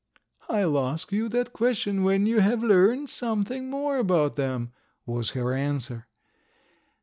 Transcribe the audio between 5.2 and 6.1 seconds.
her answer.